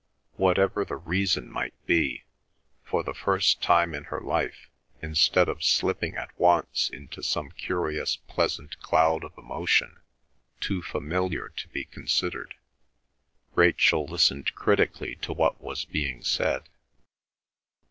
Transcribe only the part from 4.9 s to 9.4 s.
instead of slipping at once into some curious pleasant cloud of